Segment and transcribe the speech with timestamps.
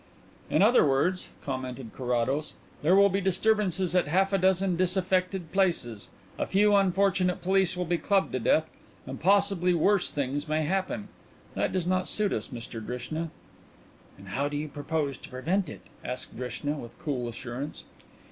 [0.49, 6.09] "In other words," commented Carrados, "there will be disturbances at half a dozen disaffected places,
[6.39, 8.67] a few unfortunate police will be clubbed to death,
[9.05, 11.09] and possibly worse things may happen.
[11.53, 13.29] That does not suit us, Mr Drishna."
[14.17, 17.83] "And how do you propose to prevent it?" asked Drishna, with cool assurance.